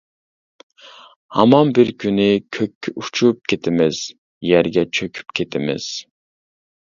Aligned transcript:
ھامان 1.39 1.73
بىر 1.79 1.89
كۈنى 2.03 2.25
كۆككە 2.57 2.93
ئۇچۇپ 3.01 3.43
كېتىمىز، 3.53 4.01
يەرگە 4.53 4.87
چۆكۈپ 5.01 5.37
كېتىمىز. 5.41 5.91